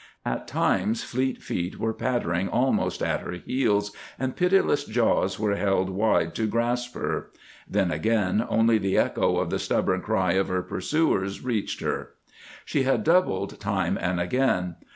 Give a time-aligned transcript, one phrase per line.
[0.25, 5.91] At times fleet feet were pattering almost at her heels, and pitiless jaws were held
[5.91, 7.29] wide to grasp her;
[7.69, 12.15] then again only the echo of the stubborn cry of her pursuers reached her.
[12.65, 14.77] She had doubled time and again.